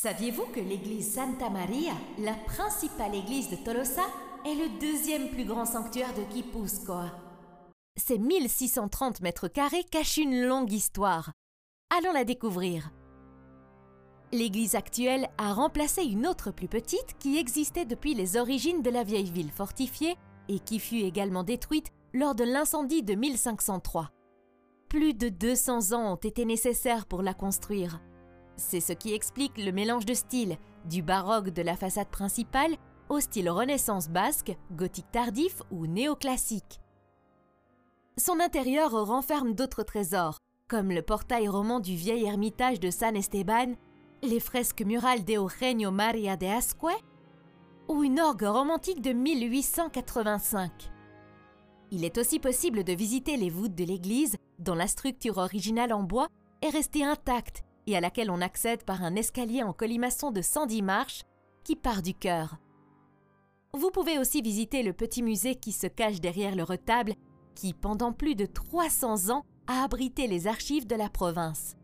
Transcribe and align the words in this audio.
Saviez-vous 0.00 0.46
que 0.54 0.60
l'église 0.60 1.14
Santa 1.14 1.50
Maria, 1.50 1.92
la 2.20 2.34
principale 2.34 3.16
église 3.16 3.50
de 3.50 3.56
Tolosa, 3.56 4.04
est 4.46 4.54
le 4.54 4.78
deuxième 4.78 5.28
plus 5.30 5.44
grand 5.44 5.64
sanctuaire 5.64 6.14
de 6.14 6.22
Guipúzcoa? 6.32 7.10
Ces 7.96 8.16
1630 8.16 9.22
mètres 9.22 9.48
carrés 9.48 9.82
cachent 9.82 10.18
une 10.18 10.46
longue 10.46 10.70
histoire. 10.70 11.32
Allons 11.90 12.12
la 12.12 12.22
découvrir. 12.22 12.92
L'église 14.30 14.76
actuelle 14.76 15.28
a 15.36 15.52
remplacé 15.52 16.04
une 16.04 16.28
autre 16.28 16.52
plus 16.52 16.68
petite 16.68 17.18
qui 17.18 17.36
existait 17.36 17.84
depuis 17.84 18.14
les 18.14 18.36
origines 18.36 18.82
de 18.82 18.90
la 18.90 19.02
vieille 19.02 19.32
ville 19.32 19.50
fortifiée 19.50 20.14
et 20.48 20.60
qui 20.60 20.78
fut 20.78 21.00
également 21.00 21.42
détruite 21.42 21.90
lors 22.12 22.36
de 22.36 22.44
l'incendie 22.44 23.02
de 23.02 23.16
1503. 23.16 24.12
Plus 24.88 25.14
de 25.14 25.28
200 25.28 25.92
ans 25.92 26.12
ont 26.12 26.14
été 26.22 26.44
nécessaires 26.44 27.04
pour 27.04 27.22
la 27.22 27.34
construire. 27.34 28.00
C'est 28.58 28.80
ce 28.80 28.92
qui 28.92 29.14
explique 29.14 29.56
le 29.56 29.70
mélange 29.70 30.04
de 30.04 30.14
styles, 30.14 30.58
du 30.84 31.00
baroque 31.00 31.50
de 31.50 31.62
la 31.62 31.76
façade 31.76 32.08
principale 32.08 32.74
au 33.08 33.20
style 33.20 33.48
renaissance 33.48 34.08
basque, 34.08 34.54
gothique 34.72 35.10
tardif 35.12 35.62
ou 35.70 35.86
néoclassique. 35.86 36.80
Son 38.16 38.40
intérieur 38.40 38.90
renferme 39.06 39.54
d'autres 39.54 39.84
trésors, 39.84 40.38
comme 40.66 40.90
le 40.90 41.02
portail 41.02 41.46
roman 41.46 41.78
du 41.78 41.94
vieil 41.94 42.24
ermitage 42.24 42.80
de 42.80 42.90
San 42.90 43.16
Esteban, 43.16 43.74
les 44.22 44.40
fresques 44.40 44.82
murales 44.82 45.24
d'Eugenio 45.24 45.92
Maria 45.92 46.36
de 46.36 46.46
Asque 46.46 46.82
ou 47.86 48.02
une 48.02 48.18
orgue 48.18 48.42
romantique 48.42 49.00
de 49.00 49.12
1885. 49.12 50.90
Il 51.92 52.04
est 52.04 52.18
aussi 52.18 52.40
possible 52.40 52.82
de 52.82 52.92
visiter 52.92 53.36
les 53.36 53.50
voûtes 53.50 53.76
de 53.76 53.84
l'église 53.84 54.36
dont 54.58 54.74
la 54.74 54.88
structure 54.88 55.38
originale 55.38 55.92
en 55.92 56.02
bois 56.02 56.26
est 56.60 56.70
restée 56.70 57.04
intacte 57.04 57.62
et 57.88 57.96
à 57.96 58.00
laquelle 58.00 58.30
on 58.30 58.40
accède 58.40 58.84
par 58.84 59.02
un 59.02 59.16
escalier 59.16 59.62
en 59.62 59.72
colimaçon 59.72 60.30
de 60.30 60.42
110 60.42 60.82
marches 60.82 61.22
qui 61.64 61.74
part 61.74 62.02
du 62.02 62.14
chœur. 62.14 62.58
Vous 63.72 63.90
pouvez 63.90 64.18
aussi 64.18 64.42
visiter 64.42 64.82
le 64.82 64.92
petit 64.92 65.22
musée 65.22 65.54
qui 65.54 65.72
se 65.72 65.86
cache 65.86 66.20
derrière 66.20 66.54
le 66.54 66.62
retable 66.62 67.14
qui, 67.54 67.74
pendant 67.74 68.12
plus 68.12 68.34
de 68.34 68.46
300 68.46 69.30
ans, 69.30 69.44
a 69.66 69.82
abrité 69.82 70.26
les 70.26 70.46
archives 70.46 70.86
de 70.86 70.96
la 70.96 71.08
province. 71.08 71.76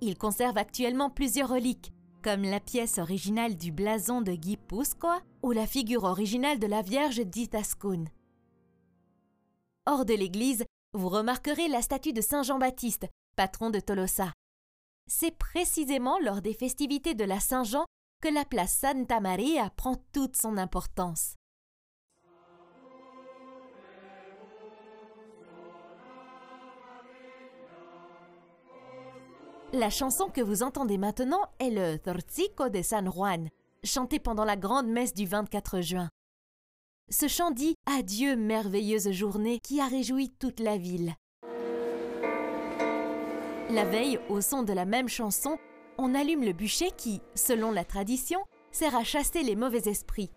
Il 0.00 0.18
conserve 0.18 0.58
actuellement 0.58 1.10
plusieurs 1.10 1.48
reliques, 1.48 1.92
comme 2.22 2.42
la 2.42 2.60
pièce 2.60 2.98
originale 2.98 3.56
du 3.56 3.72
blason 3.72 4.20
de 4.20 4.32
Guipúzcoa 4.32 5.20
ou 5.42 5.52
la 5.52 5.66
figure 5.66 6.04
originale 6.04 6.58
de 6.58 6.66
la 6.66 6.82
Vierge 6.82 7.20
d'Itascun. 7.20 8.04
Hors 9.86 10.04
de 10.04 10.14
l'église, 10.14 10.64
vous 10.92 11.08
remarquerez 11.08 11.68
la 11.68 11.82
statue 11.82 12.12
de 12.12 12.20
Saint 12.20 12.42
Jean-Baptiste, 12.42 13.06
patron 13.36 13.70
de 13.70 13.80
Tolosa. 13.80 14.32
C'est 15.08 15.36
précisément 15.36 16.18
lors 16.18 16.42
des 16.42 16.52
festivités 16.52 17.14
de 17.14 17.24
la 17.24 17.38
Saint-Jean 17.38 17.86
que 18.20 18.28
la 18.28 18.44
place 18.44 18.72
Santa 18.72 19.20
Maria 19.20 19.70
prend 19.76 19.94
toute 20.12 20.36
son 20.36 20.56
importance. 20.56 21.34
La 29.72 29.90
chanson 29.90 30.28
que 30.28 30.40
vous 30.40 30.62
entendez 30.62 30.98
maintenant 30.98 31.42
est 31.58 31.70
le 31.70 31.98
Torcico 31.98 32.68
de 32.68 32.82
San 32.82 33.10
Juan, 33.12 33.50
chanté 33.84 34.18
pendant 34.18 34.44
la 34.44 34.56
grande 34.56 34.88
messe 34.88 35.14
du 35.14 35.26
24 35.26 35.82
juin. 35.82 36.08
Ce 37.10 37.28
chant 37.28 37.52
dit 37.52 37.74
Adieu, 37.86 38.34
merveilleuse 38.34 39.12
journée 39.12 39.60
qui 39.60 39.80
a 39.80 39.86
réjoui 39.86 40.30
toute 40.30 40.58
la 40.58 40.76
ville. 40.76 41.14
La 43.70 43.84
veille, 43.84 44.20
au 44.28 44.40
son 44.40 44.62
de 44.62 44.72
la 44.72 44.84
même 44.84 45.08
chanson, 45.08 45.58
on 45.98 46.14
allume 46.14 46.44
le 46.44 46.52
bûcher 46.52 46.90
qui, 46.96 47.20
selon 47.34 47.72
la 47.72 47.84
tradition, 47.84 48.38
sert 48.70 48.94
à 48.94 49.02
chasser 49.02 49.42
les 49.42 49.56
mauvais 49.56 49.88
esprits. 49.88 50.30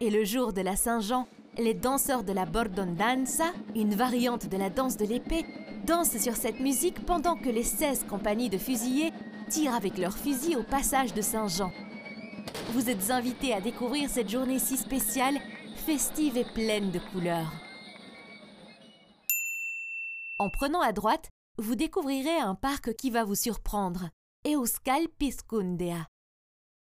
Et 0.00 0.10
le 0.10 0.24
jour 0.24 0.52
de 0.52 0.62
la 0.62 0.74
Saint-Jean, 0.74 1.28
les 1.58 1.74
danseurs 1.74 2.24
de 2.24 2.32
la 2.32 2.44
Bordondanza, 2.44 3.52
une 3.76 3.94
variante 3.94 4.48
de 4.48 4.56
la 4.56 4.68
danse 4.68 4.96
de 4.96 5.06
l'épée, 5.06 5.46
dansent 5.86 6.18
sur 6.18 6.34
cette 6.34 6.58
musique 6.58 7.06
pendant 7.06 7.36
que 7.36 7.48
les 7.48 7.62
16 7.62 8.04
compagnies 8.10 8.50
de 8.50 8.58
fusillés 8.58 9.12
tirent 9.48 9.74
avec 9.74 9.96
leurs 9.96 10.16
fusils 10.16 10.56
au 10.56 10.64
passage 10.64 11.14
de 11.14 11.22
Saint-Jean. 11.22 11.70
Vous 12.70 12.90
êtes 12.90 13.12
invités 13.12 13.54
à 13.54 13.60
découvrir 13.60 14.10
cette 14.10 14.28
journée 14.28 14.58
si 14.58 14.76
spéciale, 14.76 15.38
festive 15.76 16.36
et 16.36 16.44
pleine 16.44 16.90
de 16.90 16.98
couleurs. 17.12 17.52
En 20.38 20.50
prenant 20.50 20.80
à 20.80 20.92
droite, 20.92 21.30
vous 21.58 21.74
découvrirez 21.74 22.38
un 22.38 22.54
parc 22.54 22.94
qui 22.94 23.10
va 23.10 23.24
vous 23.24 23.34
surprendre, 23.34 24.10
Euskal 24.46 25.08
Pizkundea. 25.18 26.06